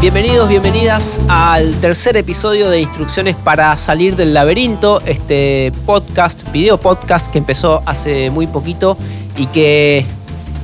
[0.00, 7.30] Bienvenidos, bienvenidas al tercer episodio de Instrucciones para salir del laberinto, este podcast, video podcast
[7.30, 8.96] que empezó hace muy poquito
[9.36, 10.06] y que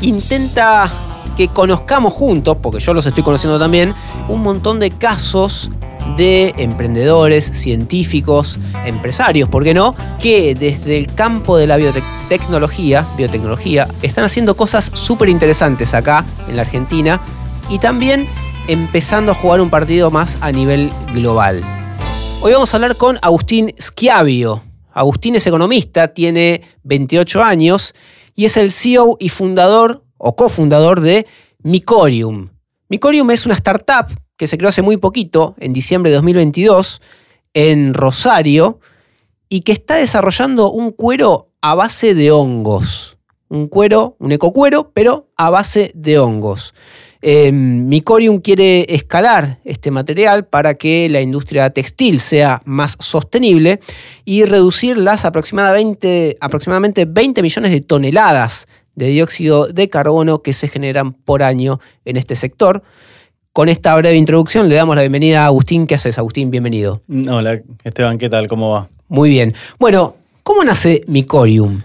[0.00, 0.90] intenta
[1.36, 3.94] que conozcamos juntos, porque yo los estoy conociendo también,
[4.28, 5.70] un montón de casos
[6.16, 9.94] de emprendedores, científicos, empresarios, ¿por qué no?
[10.18, 16.56] Que desde el campo de la biotecnología, biotecnología, están haciendo cosas súper interesantes acá en
[16.56, 17.20] la Argentina
[17.68, 18.26] y también
[18.68, 21.62] empezando a jugar un partido más a nivel global.
[22.42, 24.62] Hoy vamos a hablar con Agustín Schiavio.
[24.92, 27.94] Agustín es economista, tiene 28 años
[28.34, 31.26] y es el CEO y fundador o cofundador de
[31.62, 32.48] Micorium.
[32.88, 34.06] Micorium es una startup
[34.36, 37.00] que se creó hace muy poquito, en diciembre de 2022,
[37.54, 38.80] en Rosario,
[39.48, 43.16] y que está desarrollando un cuero a base de hongos.
[43.48, 46.74] Un cuero, un ecocuero, pero a base de hongos.
[47.28, 53.80] Eh, Micorium quiere escalar este material para que la industria textil sea más sostenible
[54.24, 60.68] y reducir las aproximadamente, aproximadamente 20 millones de toneladas de dióxido de carbono que se
[60.68, 62.84] generan por año en este sector.
[63.52, 65.88] Con esta breve introducción le damos la bienvenida a Agustín.
[65.88, 66.52] ¿Qué haces, Agustín?
[66.52, 67.00] Bienvenido.
[67.28, 68.46] Hola, Esteban, ¿qué tal?
[68.46, 68.88] ¿Cómo va?
[69.08, 69.52] Muy bien.
[69.80, 71.82] Bueno, ¿cómo nace Micorium?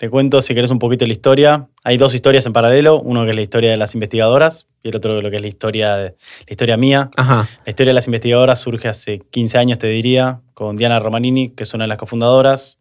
[0.00, 1.68] Te cuento, si querés, un poquito la historia.
[1.84, 4.96] Hay dos historias en paralelo, uno que es la historia de las investigadoras y el
[4.96, 6.04] otro lo que es la historia, de,
[6.46, 7.10] la historia mía.
[7.18, 11.64] La historia de las investigadoras surge hace 15 años, te diría, con Diana Romanini, que
[11.64, 12.78] es una de las cofundadoras.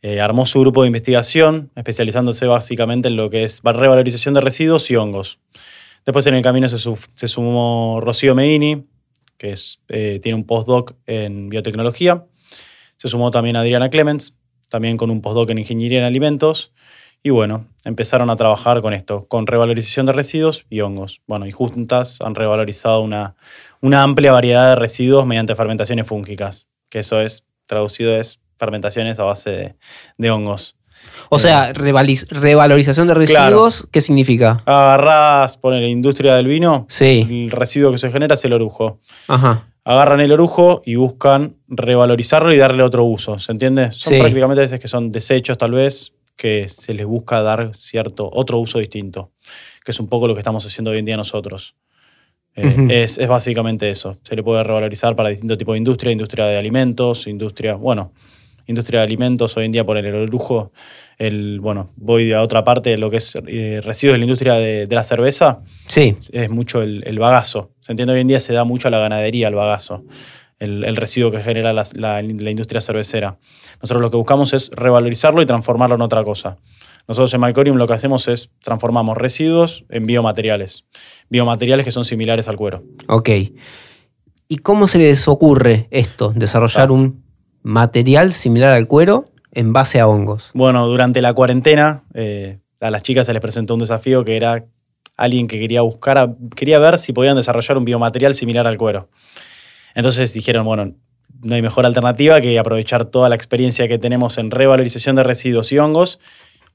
[0.00, 4.90] Eh, armó su grupo de investigación, especializándose básicamente en lo que es revalorización de residuos
[4.90, 5.40] y hongos.
[6.06, 8.86] Después en el camino se, sumó Rocío Medini,
[9.36, 12.24] que es, eh, tiene un postdoc en biotecnología.
[12.96, 14.37] Se sumó también Adriana Clemens,
[14.68, 16.72] también con un postdoc en ingeniería en alimentos.
[17.22, 21.20] Y bueno, empezaron a trabajar con esto, con revalorización de residuos y hongos.
[21.26, 23.34] Bueno, y juntas han revalorizado una,
[23.80, 29.24] una amplia variedad de residuos mediante fermentaciones fúngicas, que eso es, traducido es fermentaciones a
[29.24, 29.76] base
[30.16, 30.76] de, hongos.
[31.28, 34.62] O sea, revalorización de residuos, ¿qué significa?
[34.64, 37.26] Agarrás, por la industria del vino, sí.
[37.28, 39.00] el residuo que se genera es el orujo.
[39.26, 43.38] Ajá agarran el orujo y buscan revalorizarlo y darle otro uso.
[43.38, 43.90] ¿Se entiende?
[43.90, 48.58] Son prácticamente veces que son desechos, tal vez, que se les busca dar cierto otro
[48.58, 49.30] uso distinto,
[49.82, 51.74] que es un poco lo que estamos haciendo hoy en día nosotros.
[52.54, 54.18] Eh, es, básicamente eso.
[54.22, 58.12] Se le puede revalorizar para distintos tipos de industria, industria de alimentos, industria, bueno,
[58.68, 60.72] industria de alimentos, hoy en día por el orujo,
[61.18, 64.54] el, bueno, voy a otra parte de lo que es eh, residuos de la industria
[64.54, 65.60] de, la cerveza.
[65.88, 66.14] Sí.
[66.32, 67.72] Es mucho el, bagazo.
[67.80, 70.04] Se entiende hoy en día se da mucho a la ganadería el bagazo,
[70.58, 73.38] el, residuo que genera la, industria cervecera.
[73.82, 76.58] Nosotros lo que buscamos es revalorizarlo y transformarlo en otra cosa.
[77.08, 80.84] Nosotros en Mycorium lo que hacemos es transformamos residuos en biomateriales.
[81.30, 82.84] Biomateriales que son similares al cuero.
[83.08, 83.30] Ok.
[84.46, 86.92] ¿Y cómo se les ocurre esto, desarrollar ah.
[86.92, 87.27] un
[87.68, 90.50] material similar al cuero en base a hongos?
[90.54, 94.64] Bueno, durante la cuarentena eh, a las chicas se les presentó un desafío que era
[95.18, 99.10] alguien que quería buscar, quería ver si podían desarrollar un biomaterial similar al cuero.
[99.94, 100.94] Entonces dijeron, bueno,
[101.42, 105.70] no hay mejor alternativa que aprovechar toda la experiencia que tenemos en revalorización de residuos
[105.70, 106.20] y hongos,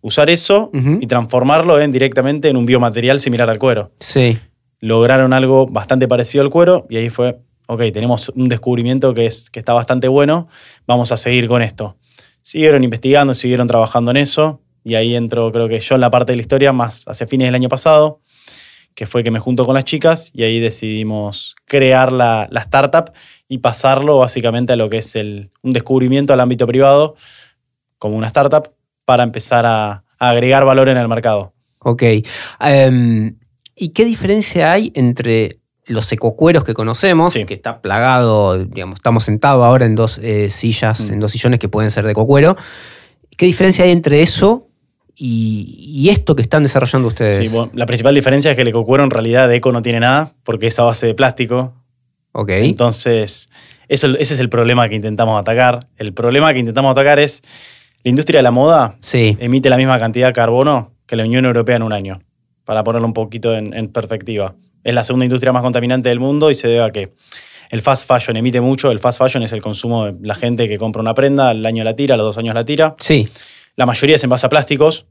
[0.01, 3.91] usar eso y transformarlo en, directamente en un biomaterial similar al cuero.
[3.99, 4.37] Sí.
[4.79, 9.49] Lograron algo bastante parecido al cuero y ahí fue, ok, tenemos un descubrimiento que, es,
[9.49, 10.47] que está bastante bueno,
[10.87, 11.97] vamos a seguir con esto.
[12.41, 16.33] Siguieron investigando, siguieron trabajando en eso, y ahí entro, creo que yo en la parte
[16.33, 18.19] de la historia, más hacia fines del año pasado,
[18.95, 23.11] que fue que me junto con las chicas y ahí decidimos crear la, startup
[23.47, 27.15] y pasarlo básicamente a lo que es el, un descubrimiento al ámbito privado
[27.97, 28.73] como una startup
[29.05, 31.53] para empezar a, agregar valor en el mercado.
[31.79, 32.03] Ok.
[32.61, 33.37] Em,
[33.75, 39.63] ¿Y qué diferencia hay entre los ecocueros que conocemos, que está plagado, digamos, estamos sentados
[39.63, 41.13] ahora en dos eh, sillas, mm.
[41.13, 42.55] en dos sillones que pueden ser de ecocuero.
[43.37, 44.67] ¿Qué diferencia hay entre eso
[45.15, 47.49] y, esto que están desarrollando ustedes?
[47.49, 50.33] Sí, la principal diferencia es que el ecocuero en realidad de eco no tiene nada,
[50.43, 51.73] porque es a base de plástico.
[52.31, 52.49] Ok.
[52.49, 53.49] Entonces,
[53.87, 55.87] eso, ese es el problema que intentamos atacar.
[55.97, 57.41] El problema que intentamos atacar es
[58.03, 61.75] la industria de la moda emite la misma cantidad de carbono que la Unión Europea
[61.75, 62.21] en un año,
[62.65, 66.55] para ponerlo un poquito en perspectiva es la segunda industria más contaminante del mundo y
[66.55, 67.13] se debe a que
[67.69, 68.91] el fast fashion emite mucho.
[68.91, 71.83] El fast fashion es el consumo de la gente que compra una prenda, al año
[71.83, 72.95] la tira, a los dos años la tira.
[72.99, 73.27] Sí.
[73.75, 75.07] La mayoría es en base a plásticos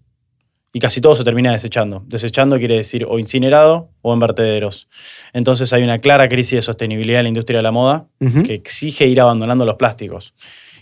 [0.72, 2.04] y casi todo se termina desechando.
[2.06, 4.88] Desechando quiere decir o incinerado o en vertederos.
[5.32, 8.06] Entonces hay una clara crisis de sostenibilidad en la industria de la moda
[8.44, 10.34] que exige ir abandonando los plásticos.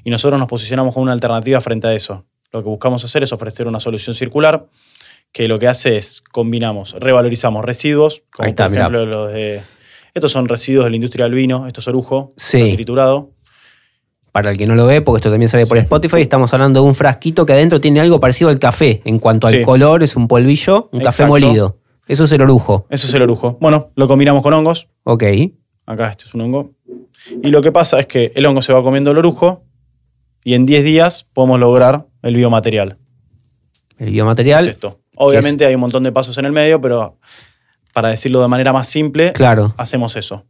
[0.05, 2.27] Y nosotros nos posicionamos como una alternativa frente a eso.
[2.53, 4.67] Lo que buscamos hacer es ofrecer una solución circular
[5.33, 9.63] que lo que hace es combinamos, revalorizamos residuos, como por ejemplo los de
[10.15, 12.73] Estos son residuos de la industria del vino, esto es orujo, sí.
[12.75, 13.31] triturado.
[14.33, 16.87] Para el que no lo ve, porque esto también sale por Spotify, estamos hablando de
[16.87, 19.03] un frasquito que adentro tiene algo parecido al café.
[19.05, 21.79] En cuanto al color, es un polvillo, un café molido.
[22.07, 22.87] Eso es el orujo.
[22.91, 23.59] Eso es el orujo.
[23.61, 24.89] Bueno, lo combinamos con hongos.
[25.05, 25.25] Ok.
[25.87, 26.75] Acá este es un hongo.
[27.43, 29.65] Y lo que pasa es que el hongo se va comiendo el orujo
[30.45, 32.99] y en 10 días podemos lograr el biomaterial.
[33.99, 34.65] El biomaterial.
[34.65, 35.00] Es esto.
[35.23, 37.19] Obviamente hay un montón de pasos en el medio, pero
[37.93, 39.75] para decirlo de manera más simple, claro.
[39.77, 40.47] hacemos eso.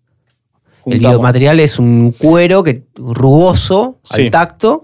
[0.86, 4.82] El biomaterial es un cuero que, rugoso al tacto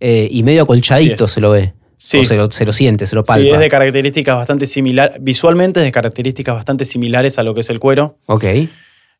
[0.00, 1.74] eh, y medio acolchadito se lo ve.
[1.96, 2.18] Sí.
[2.18, 3.42] O se lo, siente, se lo palpa.
[3.42, 5.18] Sí, es de características bastante similares.
[5.20, 8.18] Visualmente es de características bastante similares a lo que es el cuero.
[8.26, 8.44] Ok.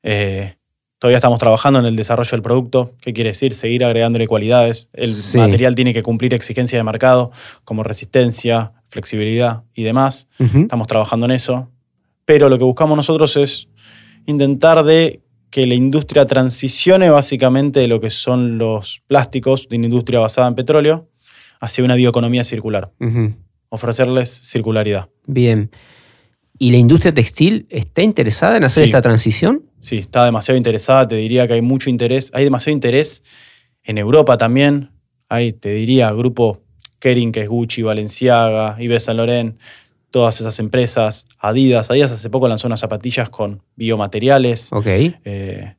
[0.03, 0.55] Eh,
[1.00, 2.93] todavía estamos trabajando en el desarrollo del producto.
[3.00, 3.55] ¿Qué quiere decir?
[3.55, 4.88] Seguir agregándole cualidades.
[4.93, 7.32] El material tiene que cumplir exigencias de mercado
[7.64, 10.29] como resistencia, flexibilidad y demás.
[10.38, 11.69] Estamos trabajando en eso.
[12.26, 13.69] Pero lo que buscamos nosotros es
[14.26, 19.87] intentar de que la industria transicione básicamente de lo que son los plásticos de una
[19.87, 21.08] industria basada en petróleo
[21.61, 22.93] hacia una bioeconomía circular.
[23.70, 25.08] Ofrecerles circularidad.
[25.26, 25.70] Bien.
[26.58, 29.69] ¿Y la industria textil está interesada en hacer esta transición?
[29.81, 31.09] Sí, está demasiado interesada.
[31.09, 32.31] Te diría que hay mucho interés.
[32.35, 33.23] Hay demasiado interés
[33.82, 34.93] en Europa también.
[35.29, 36.62] Hay, te diría, grupo
[36.99, 39.59] Kering, que es Gucci, Valenciaga, Yves Saint Laurent,
[40.11, 41.25] todas esas empresas.
[41.38, 41.91] Adidas.
[41.91, 44.73] Adidas hace poco lanzó unas zapatillas con biomateriales.
[44.73, 44.87] Ok.
[44.87, 45.75] Eh,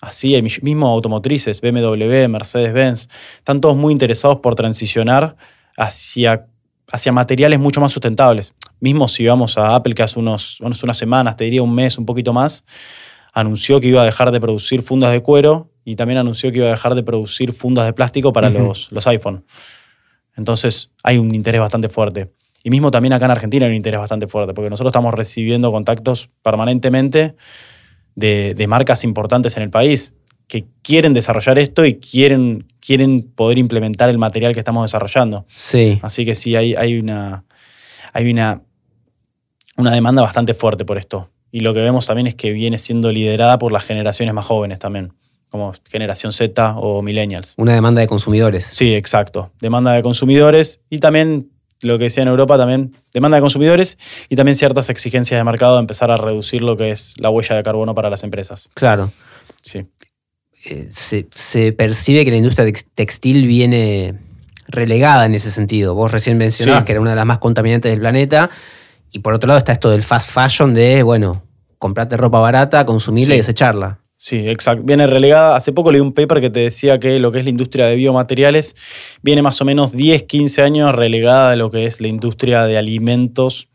[0.00, 3.08] así, hay mismo automotrices, BMW, Mercedes-Benz.
[3.36, 5.36] Están todos muy interesados por transicionar
[5.76, 6.46] hacia,
[6.90, 8.54] hacia materiales mucho más sustentables.
[8.80, 12.06] Mismo si vamos a Apple, que hace unos, unas semanas, te diría un mes, un
[12.06, 12.64] poquito más,
[13.36, 16.68] anunció que iba a dejar de producir fundas de cuero y también anunció que iba
[16.68, 19.44] a dejar de producir fundas de plástico para los, los iPhone.
[20.36, 22.32] Entonces hay un interés bastante fuerte.
[22.64, 25.70] Y mismo también acá en Argentina hay un interés bastante fuerte, porque nosotros estamos recibiendo
[25.70, 27.36] contactos permanentemente
[28.14, 30.14] de, marcas importantes en el país
[30.48, 35.44] que quieren desarrollar esto y quieren, quieren poder implementar el material que estamos desarrollando.
[35.48, 35.98] Sí.
[36.00, 37.44] Así que sí, hay, hay, una,
[38.14, 38.62] hay una,
[39.76, 41.30] una demanda bastante fuerte por esto.
[41.50, 44.78] Y lo que vemos también es que viene siendo liderada por las generaciones más jóvenes
[44.78, 45.12] también
[45.48, 47.54] como generación Z o millennials.
[47.56, 48.66] Una demanda de consumidores.
[48.66, 49.52] Sí, exacto.
[49.60, 51.50] Demanda de consumidores y también
[51.82, 53.98] lo que decía en Europa también, demanda de consumidores
[54.28, 57.56] y también ciertas exigencias de mercado de empezar a reducir lo que es la huella
[57.56, 58.68] de carbono para las empresas.
[58.74, 59.12] Claro.
[59.62, 59.86] Sí.
[60.64, 64.14] Eh, se, percibe que la industria textil viene
[64.68, 65.94] relegada en ese sentido.
[65.94, 68.50] Vos recién mencionabas que era una de las más contaminantes del planeta
[69.12, 71.42] y por otro lado está esto del fast fashion de, bueno,
[71.78, 74.00] comprarte ropa barata, consumirla y desecharla.
[74.16, 74.82] Sí, exacto.
[74.84, 75.56] Viene relegada.
[75.56, 77.96] Hace poco leí un paper que te decía que lo que es la industria de
[77.96, 78.74] biomateriales
[79.22, 82.78] viene más o menos 10, 15 años relegada de lo que es la industria de
[82.78, 83.68] alimentos.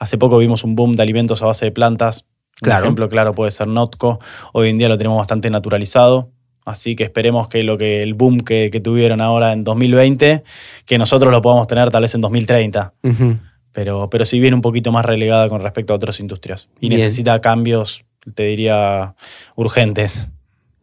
[0.00, 2.24] Hace poco vimos un boom de alimentos a base de plantas.
[2.62, 4.18] Un ejemplo claro puede ser Notco.
[4.52, 6.30] Hoy en día lo tenemos bastante naturalizado.
[6.64, 10.42] Así que esperemos que lo que el boom que, tuvieron ahora en 2020,
[10.84, 12.92] que nosotros lo podamos tener tal vez en 2030.
[13.76, 16.70] Pero, pero sí viene un poquito más relegada con respecto a otras industrias.
[16.80, 19.14] Y necesita cambios te diría,
[19.54, 20.28] urgentes.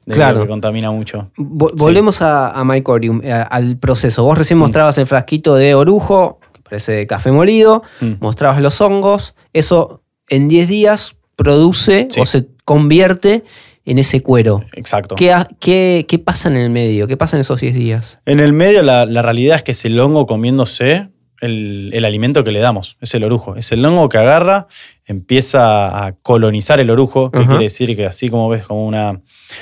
[0.07, 0.43] claro.
[0.43, 1.31] Que contamina mucho.
[1.35, 4.23] volvemos a, a Mycorium, eh, al proceso.
[4.23, 4.61] Vos recién mm.
[4.61, 8.13] mostrabas el frasquito de orujo, que parece café molido, mm.
[8.19, 9.33] mostrabas los hongos.
[9.53, 13.43] Eso en 10 días produce o se convierte
[13.85, 14.63] en ese cuero.
[14.73, 15.15] Exacto.
[15.15, 17.07] ¿Qué, qué, pasa en el medio?
[17.07, 18.19] ¿Qué pasa en esos 10 días?
[18.27, 21.09] En el medio la, la realidad es que es el hongo comiéndose
[21.43, 23.55] el, alimento que le damos, es el orujo.
[23.55, 24.67] Es el hongo que agarra,
[25.05, 29.21] empieza a colonizar el orujo, que quiere decir que así como ves como una,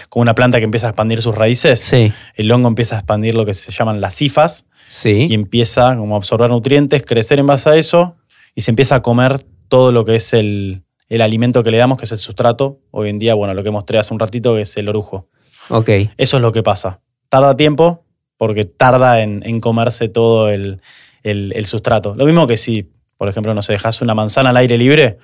[0.09, 3.45] como una planta que empieza a expandir sus raíces, el hongo empieza a expandir lo
[3.45, 4.65] que se llaman las cifas
[5.03, 8.15] y empieza como a absorber nutrientes, crecer en base a eso
[8.53, 12.05] y se empieza a comer todo lo que es el, alimento que le damos, que
[12.05, 12.79] es el sustrato.
[12.91, 15.29] Hoy en día, bueno, lo que mostré hace un ratito, que es el orujo.
[15.69, 15.89] Ok.
[16.17, 17.01] Eso es lo que pasa.
[17.29, 18.05] Tarda tiempo,
[18.38, 20.81] porque tarda en comerse todo el,
[21.23, 22.15] el, sustrato.
[22.15, 25.17] Lo mismo que si, por ejemplo, no sé, dejas una manzana al aire libre,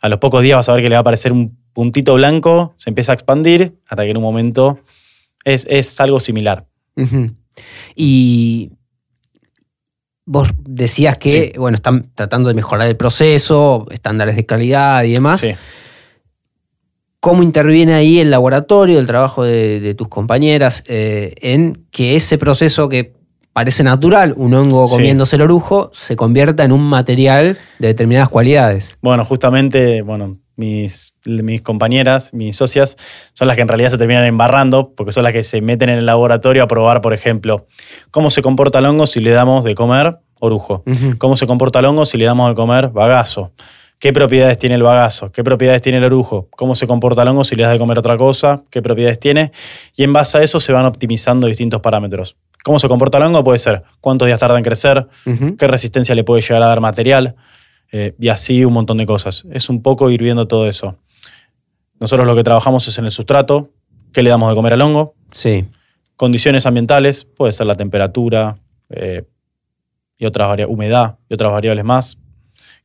[0.00, 2.74] a los pocos días vas a ver que le va a aparecer un puntito blanco,
[2.76, 4.80] se empieza a expandir, hasta que en un momento
[5.44, 6.66] es, algo similar.
[7.94, 8.70] Y
[10.24, 15.46] vos decías que, bueno, están tratando de mejorar el proceso, estándares de calidad y demás.
[17.20, 22.90] ¿Cómo interviene ahí el laboratorio, el trabajo de, tus compañeras eh, en que ese proceso
[22.90, 23.14] que
[23.54, 28.98] parece natural, un hongo comiéndose el orujo, se convierta en un material de determinadas cualidades.
[29.00, 32.96] Bueno, justamente, bueno, mis, mis compañeras, mis socias,
[33.32, 35.98] son las que en realidad se terminan embarrando, porque son las que se meten en
[35.98, 37.66] el laboratorio a probar, por ejemplo,
[38.10, 40.82] cómo se comporta el hongo si le damos de comer orujo,
[41.18, 43.52] cómo se comporta el hongo si le damos de comer bagazo,
[44.00, 47.44] qué propiedades tiene el bagazo, qué propiedades tiene el orujo, cómo se comporta el hongo
[47.44, 49.52] si le das de comer otra cosa, qué propiedades tiene,
[49.96, 52.36] y en base a eso se van optimizando distintos parámetros.
[52.64, 53.44] ¿Cómo se comporta el hongo?
[53.44, 55.06] Puede ser cuántos días tarda en crecer,
[55.58, 57.36] qué resistencia le puede llegar a dar material,
[57.92, 59.44] eh, y así un montón de cosas.
[59.52, 60.96] Es un poco ir viendo todo eso.
[62.00, 63.68] Nosotros lo que trabajamos es en el sustrato,
[64.14, 65.14] qué le damos de comer al hongo.
[65.30, 65.66] Sí.
[66.16, 68.56] Condiciones ambientales, puede ser la temperatura
[68.88, 69.24] eh,
[70.16, 72.16] y otras humedad y otras variables más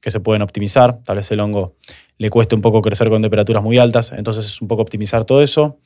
[0.02, 1.00] que se pueden optimizar.
[1.06, 1.78] Tal vez el hongo
[2.18, 5.42] le cueste un poco crecer con temperaturas muy altas, entonces es un poco optimizar todo
[5.42, 5.78] eso.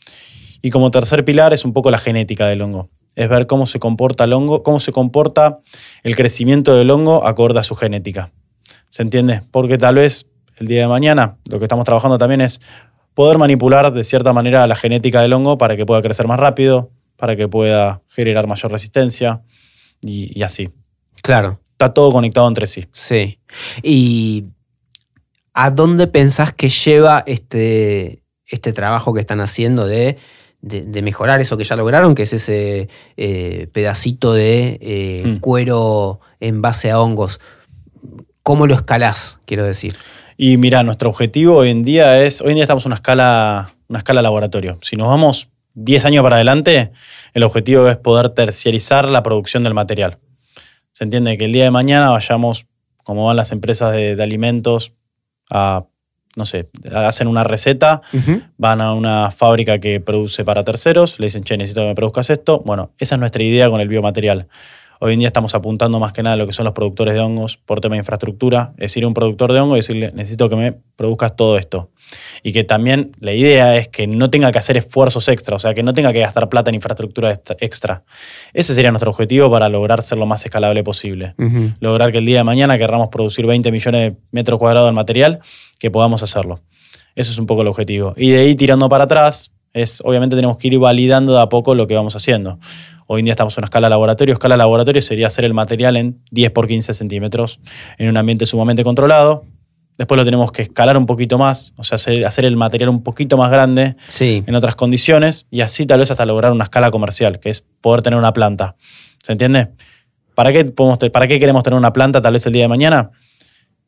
[0.63, 2.89] Y como tercer pilar es un poco la genética del hongo.
[3.15, 5.59] Es ver cómo se comporta el hongo, cómo se comporta
[6.03, 8.31] el crecimiento del hongo acorde a su genética.
[8.89, 9.41] ¿Se entiende?
[9.51, 10.27] Porque tal vez
[10.57, 12.61] el día de mañana lo que estamos trabajando también es
[13.13, 16.91] poder manipular de cierta manera la genética del hongo para que pueda crecer más rápido,
[17.17, 19.41] para que pueda generar mayor resistencia
[20.01, 20.69] y, así.
[21.21, 21.59] Claro.
[21.71, 22.85] Está todo conectado entre sí.
[22.91, 23.39] Sí.
[23.81, 24.45] ¿Y
[25.53, 30.17] a dónde pensás que lleva este, este trabajo que están haciendo de,
[30.63, 35.39] mejorar eso que ya lograron, que es ese eh, pedacito de eh, hmm.
[35.39, 37.39] cuero en base a hongos?
[38.41, 39.95] ¿Cómo lo escalás, quiero decir?
[40.37, 43.69] Y mira, nuestro objetivo hoy en día es, hoy en día estamos en una escala,
[43.87, 44.77] una escala laboratorio.
[44.81, 46.91] Si nos vamos 10 años para adelante,
[47.33, 50.19] el objetivo es poder terciarizar la producción del material.
[50.91, 52.67] Se entiende que el día de mañana vayamos,
[53.03, 54.93] como van las empresas de, alimentos,
[55.49, 55.85] a,
[56.35, 58.01] no sé, hacen una receta,
[58.57, 62.29] van a una fábrica que produce para terceros, le dicen, che, necesito que me produzcas
[62.29, 62.61] esto.
[62.65, 64.47] Bueno, esa es nuestra idea con el biomaterial.
[65.05, 67.19] Hoy en día estamos apuntando más que nada a lo que son los productores de
[67.19, 68.71] hongos por tema de infraestructura.
[68.77, 71.89] Es decir, un productor de hongo y decirle, necesito que me produzcas todo esto.
[72.41, 75.73] Y que también la idea es que no tenga que hacer esfuerzos extra, o sea,
[75.73, 78.05] que no tenga que gastar plata en infraestructura extra.
[78.53, 81.35] Ese sería nuestro objetivo para lograr ser lo más escalable posible.
[81.81, 85.41] Lograr que el día de mañana querramos producir 20 millones de metros cuadrados de material,
[85.79, 86.61] que podamos hacerlo.
[87.13, 88.13] Eso es un poco el objetivo.
[88.15, 91.75] Y de ahí tirando para atrás, es, obviamente tenemos que ir validando de a poco
[91.75, 92.59] lo que vamos haciendo.
[93.07, 94.33] Hoy en día estamos en una escala laboratorio.
[94.33, 97.59] Escala laboratorio sería hacer el material en 10 por 15 centímetros
[97.97, 99.45] en un ambiente sumamente controlado.
[99.97, 103.37] Después lo tenemos que escalar un poquito más, o sea, hacer, el material un poquito
[103.37, 107.49] más grande en otras condiciones y así tal vez hasta lograr una escala comercial, que
[107.49, 108.75] es poder tener una planta.
[109.21, 109.69] ¿Se entiende?
[110.33, 113.11] ¿Para qué, podemos, ¿Para qué queremos tener una planta tal vez el día de mañana?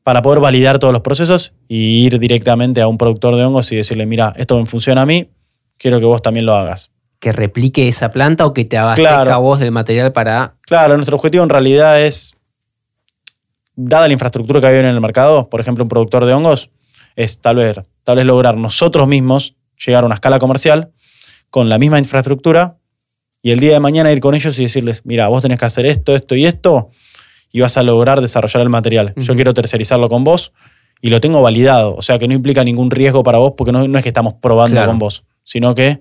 [0.04, 3.77] Para poder validar todos los procesos y ir directamente a un productor de hongos y
[3.77, 5.30] decirle, mira, esto me funciona a mí,
[5.77, 6.91] quiero que vos también lo hagas.
[7.20, 10.55] Que replique esa planta o que te abastezca vos del material para.
[10.62, 12.34] Claro, nuestro objetivo en realidad es,
[13.75, 16.70] dada la infraestructura que hay en el mercado, por ejemplo, un productor de hongos,
[17.15, 19.55] es tal vez, tal vez lograr nosotros mismos
[19.86, 20.91] llegar a una escala comercial
[21.50, 22.77] con la misma infraestructura
[23.41, 25.86] y el día de mañana ir con ellos y decirles, mira, vos tenés que hacer
[25.86, 26.89] esto, esto y esto
[27.51, 29.13] y vas a lograr desarrollar el material.
[29.15, 30.51] Yo quiero tercerizarlo con vos
[31.01, 33.84] y lo tengo validado, o sea que no implica ningún riesgo para vos porque no,
[33.98, 36.00] es que estamos probando con vos, sino que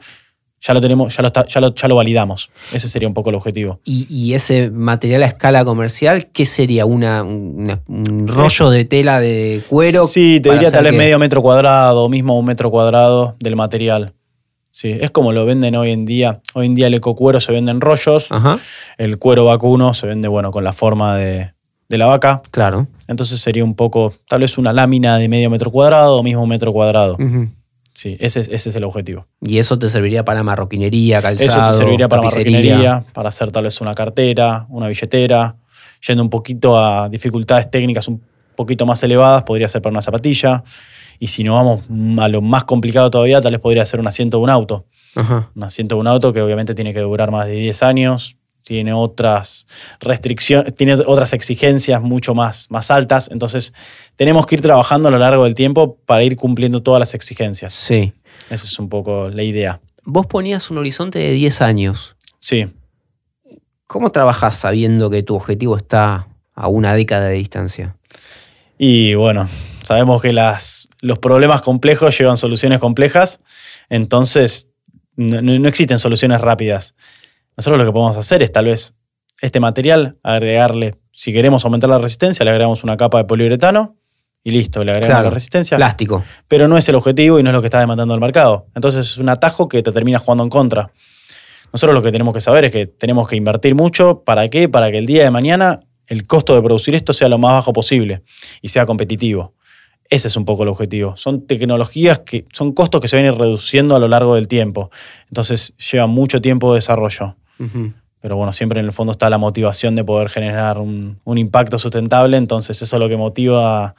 [0.67, 2.51] ya lo tenemos, ya lo, ya ya lo validamos.
[2.73, 3.81] Ese sería un poco el objetivo.
[3.85, 6.87] ¿Y, ese material a escala comercial, qué sería?
[6.87, 10.07] Una, ¿Un rollo de tela de cuero?
[10.07, 14.15] Sí, te diría tal vez medio metro cuadrado, mismo un metro cuadrado del material.
[14.71, 16.41] Sí, es como lo venden hoy en día.
[16.55, 18.29] Hoy en día el ecocuero se vende en rollos.
[18.97, 21.53] El cuero vacuno se vende, bueno, con la forma de,
[21.91, 22.43] la vaca.
[22.51, 22.89] Claro.
[23.07, 26.49] Entonces sería un poco, tal vez una lámina de medio metro cuadrado o mismo un
[26.49, 27.19] metro cuadrado.
[27.95, 29.29] Sí, ese es, ese es el objetivo.
[29.41, 33.65] ¿Y eso te serviría para marroquinería, calzado, Eso te serviría para marroquinería, para hacer tal
[33.65, 35.57] vez una cartera, una billetera,
[36.07, 38.21] yendo un poquito a dificultades técnicas un
[38.57, 40.65] poquito más elevadas, podría ser para una zapatilla.
[41.21, 41.85] Y si no vamos
[42.21, 44.87] a lo más complicado todavía, tal vez podría ser un asiento de un auto.
[45.55, 48.95] Un asiento de un auto que obviamente tiene que durar más de 10 años, tiene
[48.95, 49.67] otras
[50.01, 53.29] restricciones, tiene otras exigencias mucho más, más altas.
[53.31, 53.75] Entonces,
[54.17, 57.75] tenemos que ir trabajando a lo largo del tiempo para ir cumpliendo todas las exigencias.
[57.75, 58.13] Sí.
[58.51, 59.81] Esa es un poco la idea.
[60.03, 62.17] Vos ponías un horizonte de 10 años.
[62.41, 62.67] Sí.
[63.87, 67.97] ¿Cómo trabajas sabiendo que tu objetivo está a una década de distancia?
[68.79, 69.49] Y bueno,
[69.85, 73.41] sabemos que las, los problemas complejos llevan soluciones complejas,
[73.89, 74.69] entonces
[75.17, 76.95] no existen soluciones rápidas.
[77.57, 78.95] Nosotros lo que podemos hacer es tal vez
[79.41, 83.97] este material, agregarle, si queremos aumentar la resistencia, le agregamos una capa de poliuretano
[84.43, 85.77] y listo, le agregamos la resistencia.
[85.77, 86.25] Plástico.
[86.49, 88.67] Pero no es el objetivo y no es lo que está demandando el mercado.
[88.75, 90.91] Entonces es un atajo que te termina jugando en contra.
[91.73, 94.23] Nosotros lo que tenemos que saber es que tenemos que invertir mucho.
[94.25, 94.69] ¿Para qué?
[94.69, 97.73] Para que el día de mañana el costo de producir esto sea lo más bajo
[97.73, 98.23] posible
[98.61, 99.55] y sea competitivo.
[100.11, 101.17] Ese es un poco el objetivo.
[101.17, 104.91] Son tecnologías que son costos que se vienen reduciendo a lo largo del tiempo.
[105.29, 107.37] Entonces lleva mucho tiempo de desarrollo.
[108.21, 112.37] Pero bueno, siempre en el fondo está la motivación de poder generar un, impacto sustentable,
[112.37, 113.95] entonces eso es lo que motiva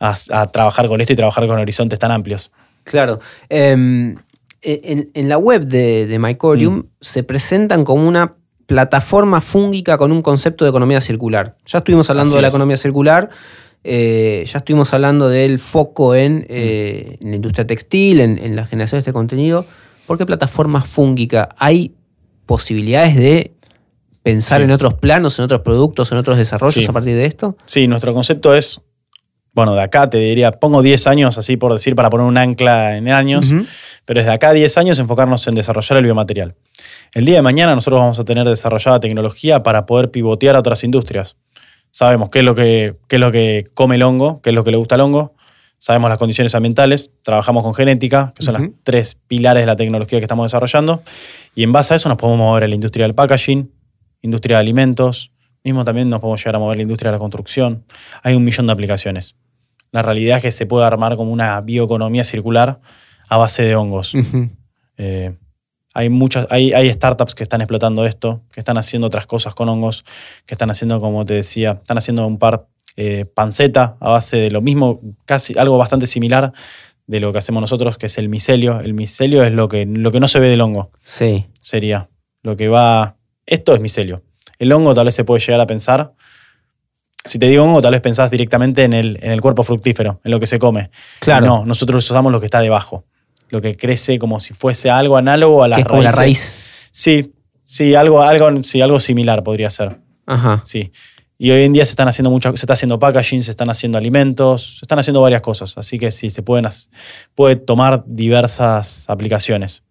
[0.00, 2.52] a, trabajar con esto y trabajar con horizontes tan amplios.
[2.84, 3.20] Claro.
[3.48, 4.16] Em,
[4.62, 6.84] e, en, la web de, de Mycorium mm.
[7.00, 8.34] se presentan como una
[8.70, 11.56] plataforma fúngica con un concepto de economía circular.
[11.66, 13.28] Ya estuvimos hablando de la economía circular,
[13.82, 19.00] eh, ya estuvimos hablando del foco en, eh, la industria textil, en, la generación de
[19.00, 19.66] este contenido.
[20.06, 21.48] ¿Por qué plataforma fúngica?
[21.58, 21.94] ¿Hay
[22.50, 23.52] posibilidades de
[24.24, 27.56] pensar en otros planos, en otros productos, en otros desarrollos a partir de esto?
[27.64, 28.80] Sí, nuestro concepto es,
[29.52, 32.96] bueno, de acá te diría, pongo 10 años así por decir, para poner un ancla
[32.96, 33.52] en años,
[34.04, 36.56] pero desde acá 10 años enfocarnos en desarrollar el biomaterial.
[37.14, 40.82] El día de mañana nosotros vamos a tener desarrollada tecnología para poder pivotear a otras
[40.82, 41.36] industrias.
[41.92, 44.72] Sabemos qué es lo que, es lo que come el hongo, qué es lo que
[44.72, 45.36] le gusta al hongo,
[45.80, 50.20] sabemos las condiciones ambientales, trabajamos con genética, que son las tres pilares de la tecnología
[50.20, 51.02] que estamos desarrollando,
[51.54, 53.72] y en base a eso nos podemos mover a la industria del packaging,
[54.20, 55.32] industria de alimentos,
[55.64, 57.84] mismo también nos podemos llegar a mover a la industria de la construcción.
[58.22, 59.36] Hay un millón de aplicaciones.
[59.90, 62.80] La realidad es que se puede armar como una bioeconomía circular
[63.28, 64.14] a base de hongos.
[65.92, 69.68] Hay, muchas, hay, hay, startups que están explotando esto, que están haciendo otras cosas con
[69.68, 70.04] hongos,
[70.46, 72.68] que están haciendo, como te decía, están haciendo un par
[73.02, 76.52] eh, panceta a base de lo mismo, casi algo bastante similar
[77.06, 78.80] de lo que hacemos nosotros, que es el micelio.
[78.80, 80.90] El micelio es lo que, lo que no se ve del hongo.
[81.02, 81.46] Sí.
[81.60, 82.08] Sería
[82.42, 83.16] lo que va.
[83.46, 84.22] Esto es micelio.
[84.58, 86.12] El hongo tal vez se puede llegar a pensar.
[87.24, 90.30] Si te digo hongo, tal vez pensás directamente en el, en el cuerpo fructífero, en
[90.30, 90.90] lo que se come.
[91.20, 91.46] Claro.
[91.46, 93.04] No, nosotros usamos lo que está debajo
[93.50, 96.04] lo que crece como si fuese algo análogo a la raíz.
[96.04, 96.88] la raíz.
[96.92, 99.98] Sí, sí, algo, algo, sí, algo similar podría ser.
[100.26, 100.60] Ajá.
[100.64, 100.92] Sí.
[101.42, 103.96] Y hoy en día se están haciendo mucho, se está haciendo packaging, se están haciendo
[103.96, 105.78] alimentos, se están haciendo varias cosas.
[105.78, 106.66] Así que sí, se pueden
[107.34, 109.82] puede tomar diversas aplicaciones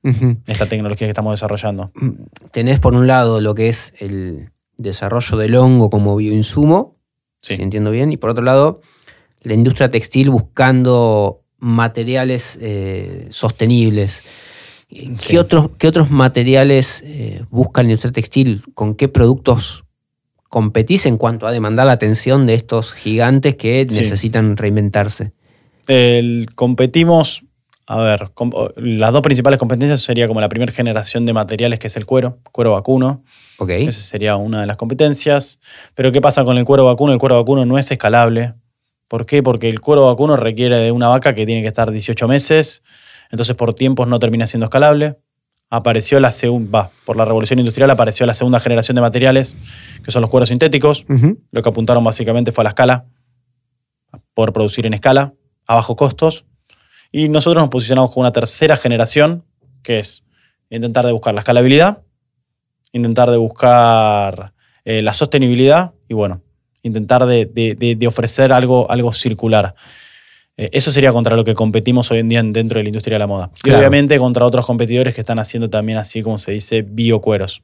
[0.45, 1.89] esta tecnología que estamos desarrollando.
[1.95, 2.09] Mm,
[2.51, 6.99] tenés por un lado lo que es el desarrollo del hongo como bioinsumo,
[7.41, 7.55] sí.
[7.55, 8.81] si entiendo bien, y por otro lado,
[9.41, 14.21] la industria textil buscando materiales eh, sostenibles.
[14.87, 18.61] ¿Qué, otros, ¿Qué, otros, materiales eh, busca la industria textil?
[18.75, 19.83] ¿Con qué productos
[20.49, 25.31] competís en cuanto a demandar la atención de estos gigantes que necesitan reinventarse?
[26.53, 27.43] competimos,
[27.87, 28.29] a ver,
[28.75, 32.37] las dos principales competencias sería como la primera generación de materiales que es el cuero,
[32.51, 33.23] cuero vacuno.
[33.57, 33.87] Okay.
[33.87, 35.59] Esa sería una de las competencias.
[35.95, 37.13] Pero ¿qué pasa con el cuero vacuno?
[37.13, 38.53] El cuero vacuno no es escalable.
[39.07, 39.41] ¿Por qué?
[39.41, 42.83] Porque el cuero vacuno requiere de una vaca que tiene que estar 18 meses,
[43.31, 45.17] entonces por tiempos no termina siendo escalable.
[45.69, 49.55] Apareció la segunda, por la revolución industrial apareció la segunda generación de materiales,
[50.03, 51.05] que son los cueros sintéticos.
[51.51, 53.05] Lo que apuntaron básicamente fue a la escala,
[54.33, 55.33] por producir en escala,
[55.67, 56.45] a bajos costos.
[57.11, 59.45] Y nosotros nos posicionamos con una tercera generación,
[59.83, 60.25] que es
[60.69, 62.01] intentar de buscar la escalabilidad,
[62.91, 64.53] intentar de buscar
[64.85, 66.41] eh, la sostenibilidad y bueno,
[66.83, 69.75] intentar de, ofrecer algo, algo circular.
[70.59, 73.19] Eh, eso sería contra lo que competimos hoy en día dentro de la industria de
[73.19, 73.49] la moda.
[73.63, 77.63] Y obviamente contra otros competidores que están haciendo también así como se dice biocueros.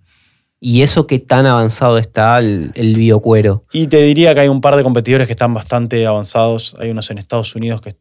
[0.62, 3.66] ¿Y eso qué tan avanzado está el, el, biocuero?
[3.74, 6.74] Y te diría que hay un par de competidores que están bastante avanzados.
[6.80, 7.96] Hay unos en Estados Unidos que...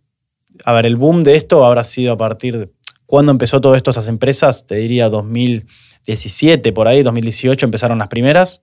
[0.64, 2.70] A ver, el boom de esto habrá sido a partir de...
[3.04, 4.64] ¿Cuándo empezó todo esto, esas empresas?
[4.64, 8.62] Te diría 2017, por ahí, 2018 empezaron las primeras.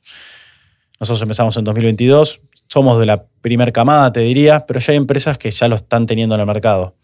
[1.02, 2.42] Nosotros empezamos en 2022,
[2.72, 6.06] somos de la primer camada, te diría, pero ya hay empresas que ya lo están
[6.06, 6.96] teniendo en el mercado.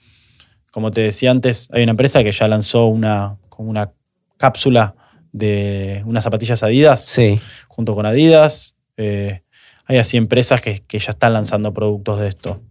[0.71, 3.91] Como te decía antes, hay una empresa que ya lanzó una, una
[4.37, 4.95] cápsula
[5.33, 7.37] de unas zapatillas Adidas sí.
[7.67, 8.77] junto con Adidas.
[8.95, 9.41] Eh,
[9.85, 12.61] hay así empresas que, que, ya están lanzando productos de esto.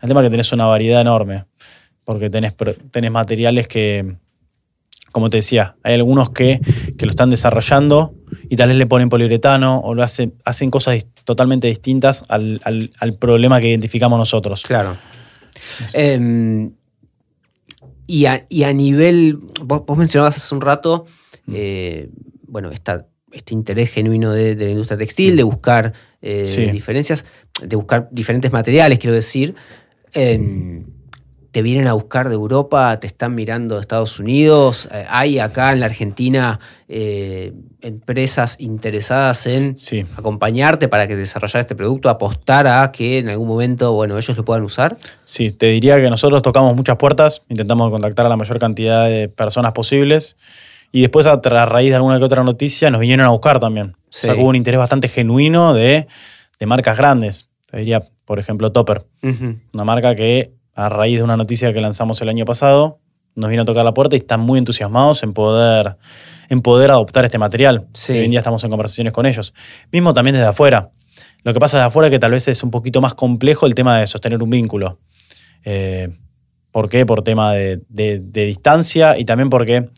[0.00, 1.46] El tema es que tenés una variedad enorme,
[2.04, 2.54] porque tenés,
[2.92, 4.14] tenés materiales que,
[5.10, 6.60] como te decía, hay algunos que,
[7.00, 8.14] lo están desarrollando
[8.48, 12.60] y tal vez le ponen poliuretano o lo hacen, hacen cosas totalmente distintas al,
[13.18, 14.62] problema que identificamos nosotros.
[14.62, 14.96] Claro.
[15.92, 16.72] Em,
[18.06, 21.06] y, a, nivel, vos, mencionabas hace un rato,
[21.46, 21.52] mm.
[21.56, 22.08] eh,
[22.46, 27.24] bueno, este interés genuino de, la industria textil, de buscar eh, diferencias,
[27.62, 29.54] de buscar diferentes materiales, quiero decir.
[30.12, 30.84] Em,
[31.54, 34.88] te vienen a buscar de Europa, te están mirando de Estados Unidos.
[34.92, 39.76] Eh, hay acá en la Argentina eh, empresas interesadas en
[40.16, 44.44] acompañarte para que desarrollar este producto, apostar a que en algún momento, bueno, ellos lo
[44.44, 44.96] puedan usar.
[45.22, 49.28] Sí, te diría que nosotros tocamos muchas puertas, intentamos contactar a la mayor cantidad de
[49.28, 50.36] personas posibles.
[50.90, 53.94] Y después, a, raíz de alguna que otra noticia, nos vinieron a buscar también.
[54.08, 56.08] O sea, hubo un interés bastante genuino de,
[56.66, 57.48] marcas grandes.
[57.70, 59.06] Te diría, por ejemplo, Topper.
[59.72, 63.00] Una marca que a raíz de una noticia que lanzamos el año pasado,
[63.34, 65.96] nos vino a tocar la puerta y están muy entusiasmados en poder,
[66.48, 67.86] en poder adoptar este material.
[68.08, 69.52] Hoy en día estamos en conversaciones con ellos.
[69.90, 70.90] Mismo también desde afuera.
[71.42, 73.74] Lo que pasa desde afuera es que tal vez es un poquito más complejo el
[73.74, 75.00] tema de sostener un vínculo.
[76.74, 77.06] ¿Por qué?
[77.06, 79.90] Por tema de, distancia y también porque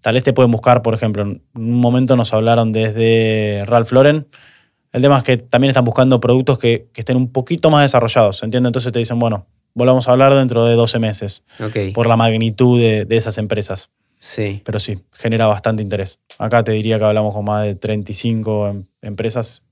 [0.00, 4.28] tal vez te pueden buscar, por ejemplo, en un momento nos hablaron desde Ralph Lauren.
[4.92, 8.68] El tema es que también están buscando productos que, estén un poquito más desarrollados, ¿entiendes?
[8.68, 11.44] Entonces te dicen, bueno, volvamos a hablar dentro de 12 meses.
[11.94, 13.90] Por la magnitud de, esas empresas.
[14.18, 14.60] Sí.
[14.64, 16.18] Pero sí, genera bastante interés.
[16.38, 19.62] Acá te diría que hablamos con más de 35 em, empresas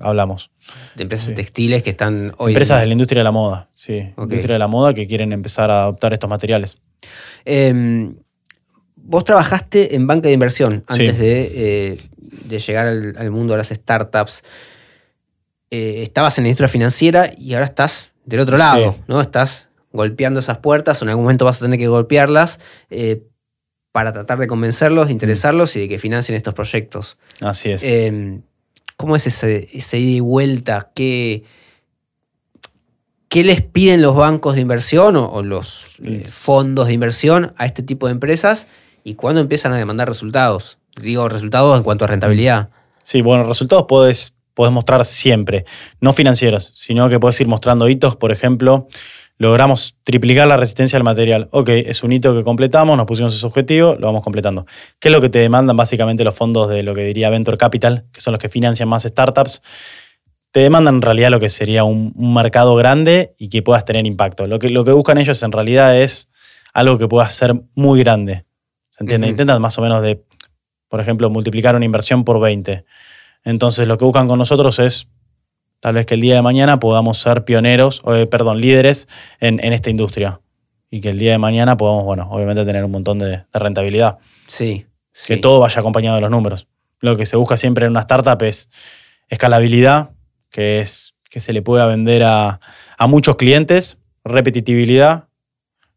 [0.00, 0.50] hablamos.
[0.94, 2.52] De empresas textiles que están hoy.
[2.52, 4.12] Empresas de la industria de la moda, sí.
[4.16, 6.78] Industria de la moda que quieren empezar a adoptar estos materiales.
[7.44, 8.16] Em,
[8.96, 14.42] vos trabajaste en banca de inversión antes eh, de, llegar al, mundo de las startups.
[15.70, 19.22] Eh, estabas en la industria financiera y ahora estás del otro lado, ¿no?
[19.22, 22.60] Estás golpeando esas puertas o en algún momento vas a tener que golpearlas
[22.90, 23.22] eh,
[23.90, 27.16] para tratar de convencerlos, de interesarlos y de que financien estos proyectos.
[27.40, 27.82] Así es.
[27.82, 28.42] Em,
[28.96, 30.90] ¿Cómo es ese, ida y vuelta?
[30.94, 31.44] ¿Qué,
[33.28, 37.82] ¿Qué les piden los bancos de inversión o, los eh, fondos de inversión a este
[37.82, 38.66] tipo de empresas?
[39.04, 40.78] ¿Y cuándo empiezan a demandar resultados?
[41.00, 42.70] Digo, resultados en cuanto a rentabilidad.
[43.02, 45.66] Sí, bueno, resultados puedes, puedes mostrar siempre,
[46.00, 48.88] no financieros, sino que puedes ir mostrando hitos, por ejemplo,
[49.36, 51.48] logramos triplicar la resistencia al material.
[51.52, 54.66] Ok, es un hito que completamos, nos pusimos ese objetivo, lo vamos completando.
[54.98, 58.06] ¿Qué es lo que te demandan básicamente los fondos de lo que diría Venture Capital,
[58.12, 59.62] que son los que financian más startups?
[60.50, 64.48] Te demandan en realidad lo que sería un, mercado grande y que puedas tener impacto.
[64.48, 66.32] Lo que, lo que buscan ellos en realidad es
[66.74, 68.44] algo que pueda ser muy grande.
[68.90, 69.28] ¿Se entiende?
[69.28, 70.20] Intentan más o menos de,
[70.88, 72.84] por ejemplo, multiplicar una inversión por 20.
[73.48, 75.08] Entonces lo que buscan con nosotros es
[75.80, 79.06] Tal vez que el día de mañana podamos ser pioneros, eh, perdón, líderes
[79.38, 80.40] en, esta industria.
[80.90, 84.18] Y que el día de mañana podamos, bueno, obviamente tener un montón de, rentabilidad.
[84.48, 84.86] Sí,
[85.26, 86.66] Que todo vaya acompañado de los números.
[87.00, 88.70] Lo que se busca siempre en una startup es
[89.28, 90.10] escalabilidad,
[90.50, 92.58] que es que se le pueda vender a,
[93.06, 95.28] muchos clientes, repetitividad,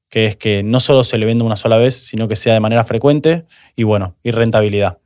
[0.10, 2.60] que es que no solo se le venda una sola vez, sino que sea de
[2.60, 5.00] manera frecuente, y bueno, y rentabilidad.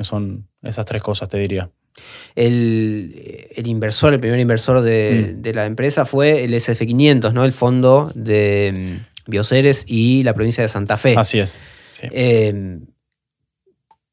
[0.00, 1.70] Son esas tres cosas, te diría.
[2.34, 5.54] El, inversor, el primer inversor de, mm.
[5.54, 7.44] la empresa fue el SF500, ¿no?
[7.44, 11.14] el fondo de mm, Bioceres y la provincia de Santa Fe.
[11.16, 11.56] Así es.
[12.02, 12.86] Em,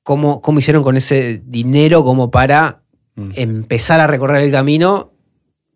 [0.03, 2.83] ¿cómo, hicieron con ese dinero como para
[3.15, 3.31] mm.
[3.35, 5.13] empezar a recorrer el camino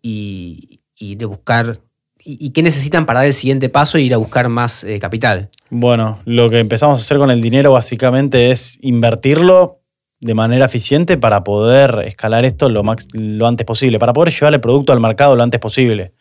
[0.00, 1.80] y, de buscar
[2.24, 5.48] ¿Y, qué necesitan para dar el siguiente paso e ir a buscar más eh, capital?
[5.70, 9.77] Bueno, lo que empezamos a hacer con el dinero básicamente es invertirlo
[10.20, 14.60] de manera eficiente para poder escalar esto lo, lo antes posible, para poder llevar el
[14.60, 16.14] producto al mercado lo antes posible.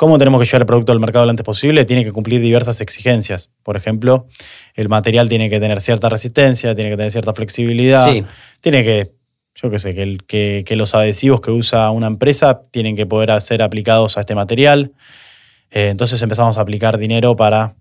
[0.00, 1.84] ¿Cómo tenemos que llevar el producto al mercado lo antes posible?
[1.84, 3.50] Tiene que cumplir diversas exigencias.
[3.62, 4.26] Por ejemplo,
[4.74, 8.10] el material tiene que tener cierta resistencia, tiene que tener cierta flexibilidad,
[8.62, 9.12] tiene que,
[9.54, 13.62] yo qué sé, que, que, los adhesivos que usa una empresa tienen que poder ser
[13.62, 14.92] aplicados a este material.
[15.70, 17.76] Eh, entonces empezamos a aplicar dinero para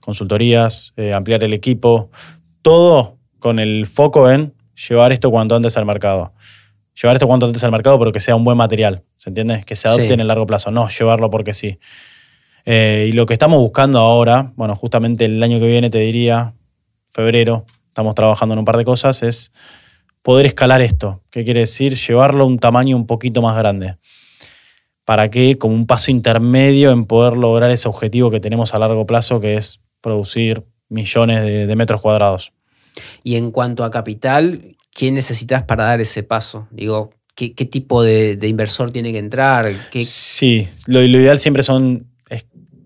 [0.00, 2.10] consultorías, eh, ampliar el equipo,
[2.60, 6.32] todo con el foco en llevar esto cuanto antes al mercado.
[7.00, 9.62] Llevar esto cuanto antes al mercado, pero que sea un buen material, ¿se entiende?
[9.66, 11.78] Que se adopte en el largo plazo, no llevarlo porque sí.
[12.64, 16.54] Eh, y lo que estamos buscando ahora, bueno, justamente el año que viene te diría,
[17.12, 19.52] febrero, estamos trabajando en un par de cosas, es
[20.22, 21.22] poder escalar esto.
[21.30, 21.94] ¿Qué quiere decir?
[21.94, 23.96] Llevarlo a un tamaño un poquito más grande.
[25.04, 25.56] ¿Para qué?
[25.58, 29.56] Como un paso intermedio en poder lograr ese objetivo que tenemos a largo plazo, que
[29.56, 32.52] es producir millones de metros cuadrados.
[33.22, 36.68] Y en cuanto a capital, ¿qué necesitas para dar ese paso?
[36.70, 39.70] Digo, ¿qué, tipo de, inversor tiene que entrar?
[40.00, 42.06] Sí, lo, ideal siempre son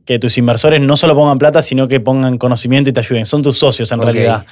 [0.04, 3.26] que tus inversores no solo pongan plata, sino que pongan conocimiento y te ayuden.
[3.26, 4.44] Son tus socios en realidad.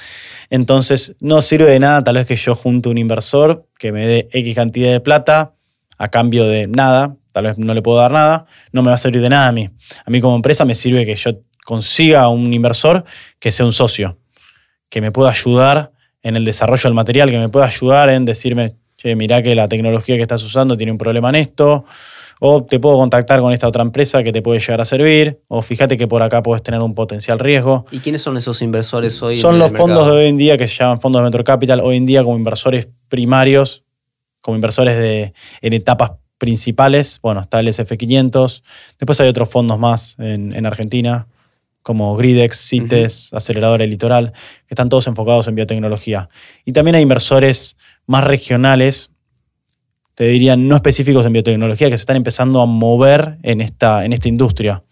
[0.49, 4.29] Entonces, no sirve de nada tal vez que yo junte un inversor que me dé
[4.31, 5.53] X cantidad de plata
[5.97, 8.97] a cambio de nada, tal vez no le puedo dar nada, no me va a
[8.97, 9.69] servir de nada a mí.
[10.05, 11.31] A mí como empresa me sirve que yo
[11.65, 13.03] consiga un inversor
[13.37, 14.17] que sea un socio
[14.89, 18.75] que me pueda ayudar en el desarrollo del material, que me pueda ayudar en decirme,
[18.97, 21.85] che, mirá que la tecnología que estás usando tiene un problema en esto,
[22.41, 25.61] o te puedo contactar con esta otra empresa que te puede llegar a servir, o
[25.61, 27.85] fíjate que por acá puedes tener un potencial riesgo.
[27.91, 29.37] ¿Y quiénes son esos inversores hoy?
[29.39, 31.97] Son los fondos de hoy en día que se llaman fondos de Metro Capital, hoy
[31.97, 33.83] en día como inversores primarios,
[34.41, 37.19] como inversores de, en etapas principales.
[37.21, 38.63] Bueno, está el SF500,
[38.97, 41.27] después hay otros fondos más en, en Argentina,
[41.89, 44.31] como Gridex, CITES, Aceleradora Litoral,
[44.67, 46.29] que están todos enfocados en biotecnología.
[46.63, 49.09] Y también hay inversores más regionales,
[50.13, 54.13] te diría no específicos en biotecnología, que se están empezando a mover en esta, en
[54.13, 54.83] esta industria.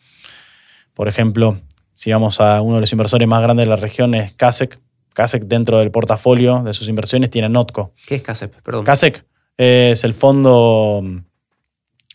[0.95, 1.61] Por ejemplo,
[1.93, 4.79] si vamos a uno de los inversores más grandes de la región es CASEC.
[5.13, 7.93] CASEC dentro del portafolio de sus inversiones tiene Notco.
[8.07, 8.59] ¿Qué es CASEC?
[8.63, 8.83] Perdón.
[8.83, 9.23] CASEC
[9.55, 11.03] es el fondo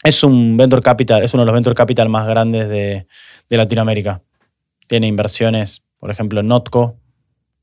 [0.03, 3.07] Es un venture capital, es uno de los venture capital más grandes de,
[3.49, 4.21] Latinoamérica.
[4.93, 6.99] Tiene inversiones, por ejemplo, en Notco.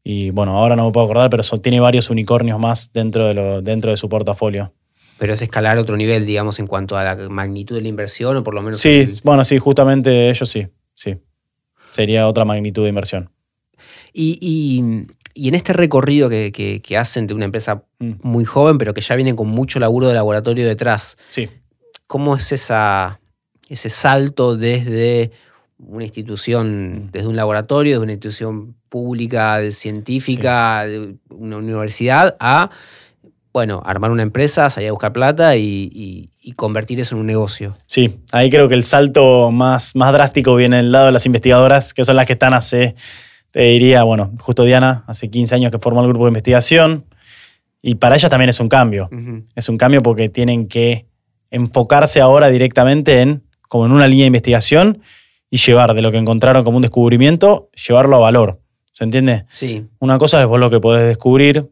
[0.04, 3.62] Y bueno, ahora no me puedo acordar, pero tiene varios unicornios más dentro de, lo,
[3.62, 4.74] dentro de su portafolio.
[5.20, 8.44] Pero es escalar otro nivel, digamos, en cuanto a la magnitud de la inversión, o
[8.44, 8.80] por lo menos.
[8.80, 11.18] Sí, bueno, sí, justamente ellos sí, sí.
[11.92, 13.30] Sería otra magnitud de inversión.
[14.12, 14.80] Y,
[15.36, 18.13] en este recorrido que, hacen de una empresa mm.
[18.24, 21.15] muy joven, pero que ya viene con mucho laburo de laboratorio detrás.
[21.28, 21.48] Sí.
[22.08, 23.22] ¿Cómo es esa,
[23.70, 25.30] ese salto desde
[25.80, 27.12] una institución, mm.
[27.12, 32.70] desde un laboratorio, desde una institución pública, científica, de una universidad, a
[33.52, 37.76] bueno, armar una empresa, salir a buscar plata y, convertir eso en un negocio.
[37.86, 41.94] Sí, ahí creo que el salto más, más drástico viene del lado de las investigadoras,
[41.94, 42.96] que son las que están hace,
[43.52, 47.06] te diría, bueno, justo Diana, hace 15 años que formó el grupo de investigación,
[47.84, 49.10] y para ellas también es un cambio.
[49.56, 51.06] Es un cambio porque tienen que
[51.52, 55.02] enfocarse ahora directamente en, como en una línea de investigación,
[55.50, 58.62] y llevar de lo que encontraron como un descubrimiento, llevarlo a valor.
[58.92, 59.46] ¿Se entiende?
[59.52, 59.88] Sí.
[60.00, 61.70] Una cosa es vos lo que podés descubrir,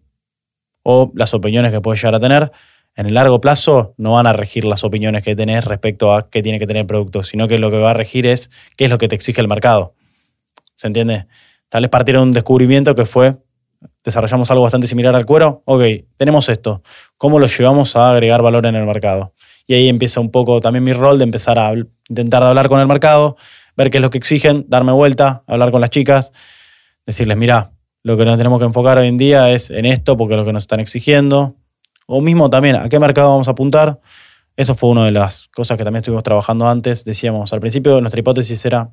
[0.84, 2.52] o las opiniones que puedes llegar a tener,
[2.96, 6.42] en el largo plazo no van a regir las opiniones que tenés respecto a qué
[6.42, 8.92] tiene que tener el producto, sino que lo que va a regir es qué es
[8.92, 9.94] lo que te exige el mercado.
[10.74, 11.28] ¿Se entiende?
[11.70, 13.38] Tal vez partieron de un descubrimiento que fue,
[14.04, 15.82] desarrollamos algo bastante similar al cuero, ok,
[16.16, 16.82] tenemos esto,
[17.18, 19.34] ¿cómo lo llevamos a agregar valor en el mercado?
[19.68, 21.74] Y ahí empieza un poco también mi rol de empezar a
[22.08, 23.36] intentar hablar con el mercado,
[23.78, 26.34] ver qué es lo que exigen, darme vuelta, hablar con las chicas,
[27.06, 27.72] decirles, mira,
[28.04, 30.46] lo que nos tenemos que enfocar hoy en día es en esto, porque es lo
[30.46, 31.56] que nos están exigiendo.
[32.08, 34.00] O mismo también, ¿a qué mercado vamos a apuntar?
[34.56, 37.06] Eso fue una de las cosas que también estuvimos trabajando antes.
[37.06, 38.92] Decíamos, al principio nuestra hipótesis era,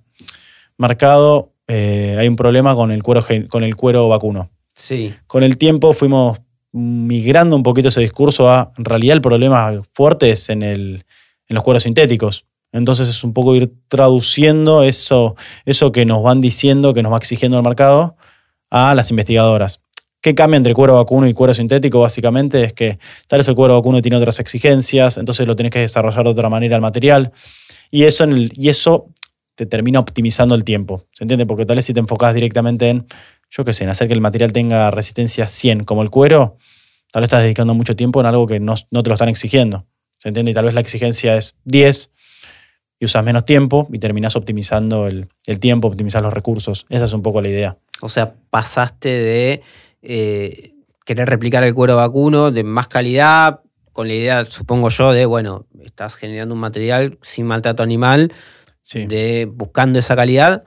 [0.76, 4.50] mercado, eh, hay un problema con el, cuero, con el cuero vacuno.
[4.74, 5.14] Sí.
[5.26, 6.40] Con el tiempo fuimos
[6.72, 11.04] migrando un poquito ese discurso a, en realidad el problema fuerte es en, el,
[11.48, 12.46] en los cueros sintéticos.
[12.74, 17.18] Entonces es un poco ir traduciendo eso, eso que nos van diciendo, que nos va
[17.18, 18.16] exigiendo el mercado,
[18.68, 19.80] a las investigadoras.
[20.20, 22.00] ¿Qué cambia entre cuero vacuno y cuero sintético?
[22.00, 25.78] Básicamente es que tal vez el cuero vacuno tiene otras exigencias, entonces lo tienes que
[25.78, 27.30] desarrollar de otra manera el material.
[27.92, 29.06] Y eso, y eso
[29.54, 31.06] te termina optimizando el tiempo.
[31.12, 31.46] ¿Se entiende?
[31.46, 33.06] Porque tal vez si te enfocas directamente en,
[33.50, 36.58] yo qué sé, en hacer que el material tenga resistencia 100 como el cuero,
[37.12, 39.86] tal vez estás dedicando mucho tiempo en algo que no, no te lo están exigiendo.
[40.18, 40.50] ¿Se entiende?
[40.50, 42.10] Y tal vez la exigencia es 10
[42.98, 46.86] y usas menos tiempo y terminas optimizando el, el tiempo, optimizar los recursos.
[46.88, 47.76] Esa es un poco la idea.
[48.00, 49.62] O sea, pasaste de
[50.02, 53.60] eh, querer replicar el cuero vacuno de más calidad,
[53.92, 58.32] con la idea, supongo yo, de, bueno, estás generando un material sin maltrato animal,
[58.92, 60.64] de buscando esa calidad,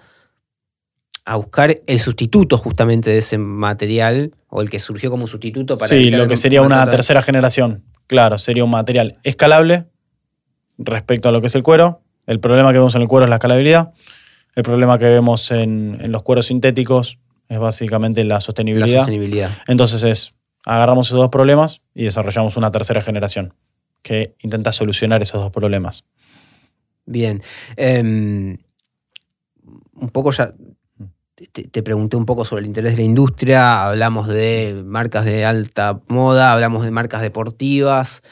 [1.25, 5.89] a buscar el sustituto justamente de ese material, o el que surgió como sustituto para...
[5.89, 7.83] Sí, lo que sería una tercera generación.
[8.07, 9.87] Claro, sería un material escalable
[10.77, 12.01] respecto a lo que es el cuero.
[12.27, 13.93] El problema que vemos en el cuero es la escalabilidad.
[14.55, 18.87] El problema que vemos en, los cueros sintéticos es básicamente la sostenibilidad.
[18.87, 19.51] La sostenibilidad.
[19.67, 20.33] Entonces es,
[20.65, 23.53] agarramos esos dos problemas y desarrollamos una tercera generación
[24.01, 26.05] que intenta solucionar esos dos problemas.
[27.05, 27.41] Bien.
[27.77, 28.57] Em,
[29.93, 30.53] un poco ya
[31.71, 36.01] te, pregunté un poco sobre el interés de la industria, hablamos de marcas de alta
[36.07, 38.23] moda, hablamos de marcas deportivas,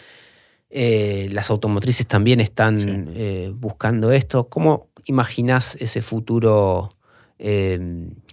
[0.70, 4.50] eh, las automotrices también están eh, buscando esto.
[4.50, 6.92] ¿Cómo, imaginás ese futuro
[7.38, 7.80] eh,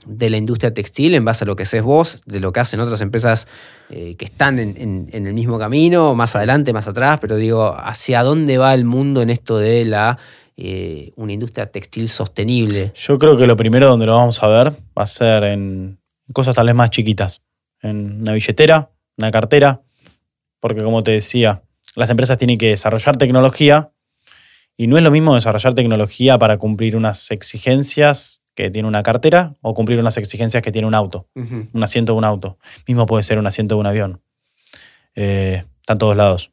[0.06, 2.80] de la industria textil en base a lo que haces vos, de lo que hacen
[2.80, 3.46] otras empresas
[3.88, 8.72] que están en, el mismo camino, más adelante, más atrás, pero digo, ¿hacia dónde va
[8.72, 10.18] el mundo en esto de la
[11.16, 12.92] una industria textil sostenible?
[12.94, 16.00] Yo creo que lo primero donde lo vamos a ver va a ser en
[16.32, 17.42] cosas tal vez más chiquitas,
[17.82, 19.82] en una billetera, una cartera,
[20.58, 21.62] porque como te decía,
[21.94, 23.92] las empresas tienen que desarrollar tecnología
[24.76, 29.54] y no es lo mismo desarrollar tecnología para cumplir unas exigencias que tiene una cartera
[29.60, 32.58] o cumplir unas exigencias que tiene un auto, un asiento de un auto.
[32.86, 34.22] Mismo puede ser un asiento de un avión.
[35.14, 36.50] Eh, está en todos lados.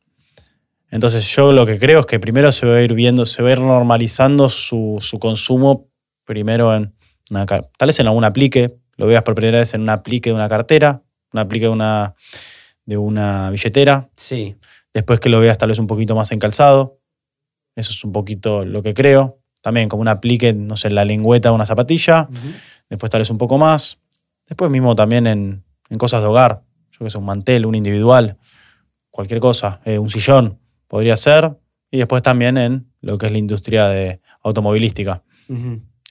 [0.91, 3.49] Entonces yo lo que creo es que primero se va a ir viendo, se va
[3.49, 5.89] a ir normalizando su, consumo
[6.23, 6.93] primero en
[7.30, 10.36] una, tal vez en algún aplique, lo veas por primera vez en un aplique de
[10.36, 12.15] una cartera, un aplique de una,
[12.86, 14.10] de una billetera.
[14.15, 14.56] Sí.
[14.93, 16.99] Después que lo veas tal vez un poquito más en calzado.
[17.75, 19.39] Eso es un poquito lo que creo.
[19.62, 22.30] También como un aplique, no sé, la lengüeta de una zapatilla.
[22.89, 23.99] Después tal vez un poco más.
[24.47, 25.63] Después mismo también en,
[25.97, 26.63] cosas de hogar.
[26.91, 28.38] Yo que sé, un mantel, un individual,
[29.12, 29.80] cualquier cosa.
[29.86, 31.58] Eh, un sillón podría ser.
[31.91, 35.23] Y después también en lo que es la industria de automovilística.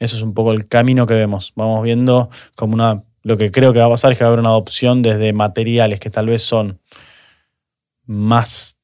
[0.00, 1.52] Eso es un poco el camino que vemos.
[1.54, 3.04] Vamos viendo como una.
[3.22, 5.32] Lo que creo que va a pasar es que va a haber una adopción desde
[5.32, 6.80] materiales que tal vez son
[8.08, 8.76] más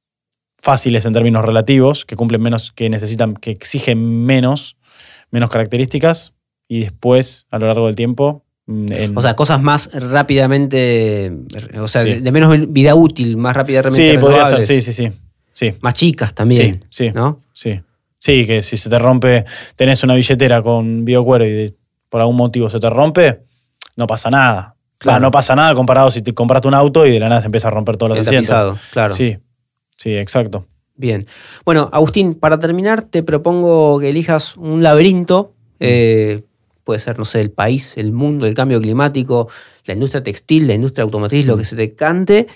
[0.59, 4.77] fáciles en términos relativos, que cumplen menos, que necesitan, que exigen menos,
[5.31, 6.35] menos características,
[6.69, 8.45] y después, a lo largo del tiempo.
[8.67, 11.33] Mm, o sea, cosas más rápidamente,
[11.79, 14.13] o sea, de menos vida útil, más rápidamente.
[14.13, 15.11] Sí, podría ser, sí, sí, sí,
[15.53, 15.75] sí.
[15.81, 16.85] Más chicas también.
[16.89, 17.13] Sí, sí.
[17.13, 17.41] ¿no?
[17.53, 17.81] Sí.
[18.19, 19.45] Sí, que si se te rompe,
[19.77, 21.75] tenés una billetera con biocuero y
[22.09, 23.43] por algún motivo se te rompe,
[23.97, 24.74] no pasa nada.
[25.05, 25.21] Claro.
[25.21, 27.69] no pasa nada comparado si te compraste un auto y de la nada se empieza
[27.69, 28.79] a romper todos los asientos.
[28.91, 29.15] claro.
[29.15, 29.37] Sí,
[29.97, 30.67] sí, exacto.
[30.97, 31.27] Bien.
[31.65, 35.53] Bueno, Agustín, para terminar, te propongo que elijas un laberinto.
[35.81, 36.45] Eh,
[36.85, 39.49] puede ser, no sé, el país, el mundo, el cambio climático,
[39.87, 42.47] la industria textil, la industria automotriz, lo que se te cante,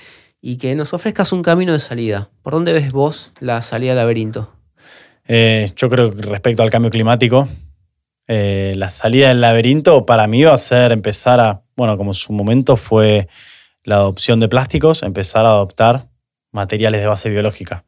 [0.41, 2.31] y que nos ofrezcas un camino de salida.
[2.43, 4.53] ¿Por dónde ves vos la salida al laberinto?
[5.27, 7.49] Eh, yo creo que respecto al cambio climático,
[8.29, 12.33] eh, la salida del laberinto para mí va a ser empezar a, bueno, como su
[12.33, 13.27] momento fue
[13.85, 16.09] la adopción de plásticos, empezar a adoptar
[16.53, 17.85] materiales de base biológica.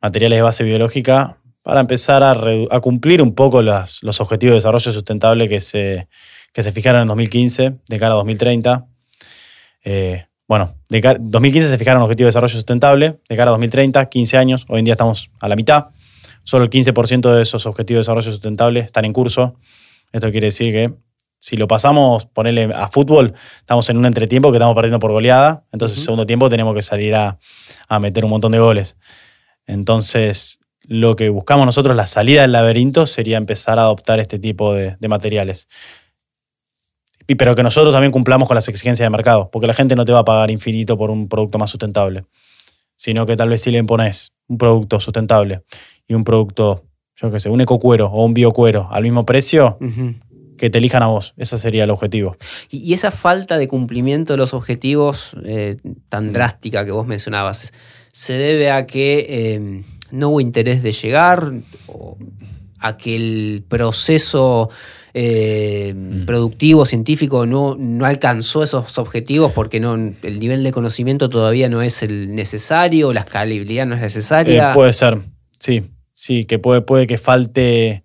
[0.00, 5.48] Materiales de base biológica para empezar a, cumplir un poco los, objetivos de desarrollo sustentable
[5.48, 6.08] que se,
[6.52, 8.86] que se fijaron en 2015 de cara a 2030.
[9.84, 14.38] Eh, bueno, de 2015 se fijaron objetivos de desarrollo sustentable, de cara a 2030, 15
[14.38, 15.86] años, hoy en día estamos a la mitad.
[16.44, 19.56] Solo el 15% de esos objetivos de desarrollo sustentable están en curso.
[20.12, 20.94] Esto quiere decir que
[21.42, 25.64] si lo pasamos, ponerle a fútbol, estamos en un entretiempo que estamos perdiendo por goleada.
[25.72, 27.38] Entonces, en segundo tiempo tenemos que salir a,
[28.00, 28.96] meter un montón de goles.
[29.66, 34.72] Entonces, lo que buscamos nosotros, la salida del laberinto, sería empezar a adoptar este tipo
[34.72, 35.66] de, de materiales.
[37.26, 40.12] Pero que nosotros también cumplamos con las exigencias de mercado, porque la gente no te
[40.12, 42.24] va a pagar infinito por un producto más sustentable,
[42.96, 45.62] sino que tal vez si le impones un producto sustentable
[46.06, 46.84] y un producto,
[47.16, 49.78] yo qué sé, un ecocuero o un biocuero al mismo precio,
[50.58, 51.34] que te elijan a vos.
[51.36, 52.36] Ese sería el objetivo.
[52.70, 55.76] Y, esa falta de cumplimiento de los objetivos eh,
[56.08, 56.32] tan mm.
[56.32, 57.72] drástica que vos mencionabas,
[58.12, 61.52] ¿se debe a que eh, no hubo interés de llegar?
[61.86, 62.16] O
[62.82, 64.70] a que el proceso
[65.14, 66.26] eh, mm.
[66.26, 71.82] productivo, científico, no, no, alcanzó esos objetivos porque no, el nivel de conocimiento todavía no
[71.82, 74.72] es el necesario, la escalabilidad no es necesaria.
[74.72, 75.18] puede ser,
[75.58, 75.84] sí.
[76.14, 78.04] Sí, que puede, puede que falte,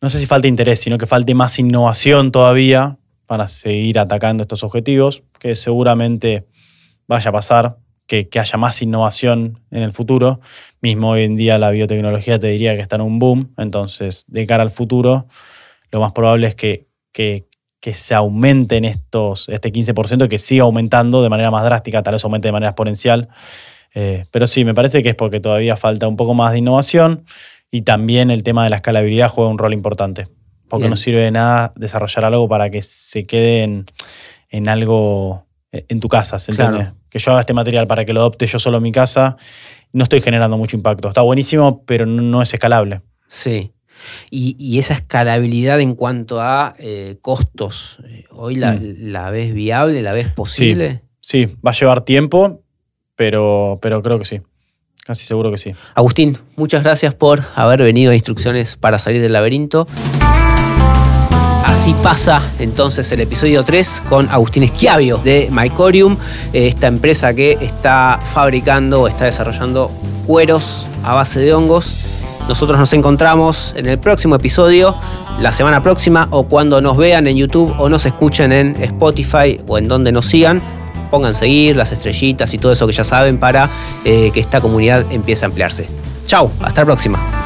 [0.00, 4.64] no sé si falte interés, sino que falte más innovación todavía para seguir atacando estos
[4.64, 6.46] objetivos, que seguramente
[7.06, 7.76] vaya a pasar,
[8.10, 10.40] que, haya más innovación en el futuro.
[10.80, 14.46] Mismo hoy en día la biotecnología te diría que está en un boom, entonces de
[14.46, 15.26] cara al futuro
[15.92, 17.48] lo más probable es que, que,
[17.80, 22.24] que se aumenten estos, este 15%, que siga aumentando de manera más drástica, tal vez
[22.24, 23.28] aumente de manera exponencial
[23.94, 27.24] eh, pero sí, me parece que es porque todavía falta un poco más de innovación
[27.70, 30.28] y también el tema de la escalabilidad juega un rol importante.
[30.68, 33.84] Porque no sirve de nada desarrollar algo para que se quede
[34.50, 36.92] en, algo en tu casa, ¿se entiende?
[37.08, 39.36] Que yo haga este material para que lo adopte yo solo en mi casa,
[39.92, 41.08] no estoy generando mucho impacto.
[41.08, 43.02] Está buenísimo, pero no, es escalable.
[43.28, 43.72] Sí.
[44.30, 49.10] Y, esa escalabilidad en cuanto a eh, costos, ¿hoy mm.
[49.10, 51.02] la, ves viable, la ves posible?
[51.20, 52.62] sí, va a llevar tiempo,
[53.14, 54.40] pero, pero creo que sí.
[55.04, 55.72] Casi seguro que sí.
[55.94, 59.86] Agustín, muchas gracias por haber venido a Instrucciones para salir del laberinto.
[61.80, 66.14] Así pasa entonces el episodio 3 con Agustín Esquiavio de Mycorium,
[66.52, 69.90] esta empresa que está fabricando o está desarrollando
[70.26, 72.20] cueros a base de hongos.
[72.50, 74.94] Nosotros nos encontramos en el próximo episodio,
[75.38, 79.78] la semana próxima o cuando nos vean en YouTube o nos escuchen en Spotify o
[79.78, 80.60] en donde nos sigan
[81.10, 83.70] pongan seguir, las estrellitas y todo eso que ya saben para
[84.04, 85.88] eh, que esta comunidad empiece a ampliarse.
[86.26, 87.39] Chau, hasta la próxima.